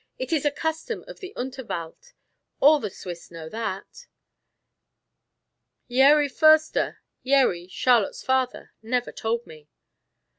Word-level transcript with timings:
It 0.17 0.33
is 0.33 0.45
a 0.45 0.51
custom 0.51 1.03
of 1.07 1.19
Unterwald. 1.35 2.13
All 2.59 2.79
the 2.79 2.89
Swiss 2.89 3.29
know 3.29 3.47
that." 3.49 4.07
"Yeri 5.87 6.27
Foerster 6.27 7.01
Yeri, 7.21 7.67
Charlotte's 7.67 8.23
father, 8.23 8.71
never 8.81 9.11
told 9.11 9.45
me." 9.45 9.69